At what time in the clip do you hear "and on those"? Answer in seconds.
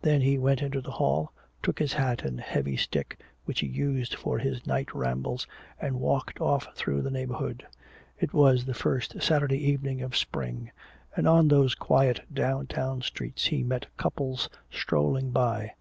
11.14-11.74